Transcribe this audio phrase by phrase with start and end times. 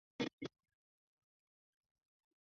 [0.03, 0.51] 阿尔勒博斯克。